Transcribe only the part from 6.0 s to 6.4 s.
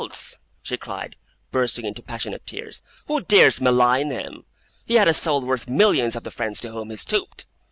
of the